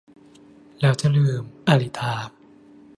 [0.79, 2.13] แล้วจะลืม- อาริตา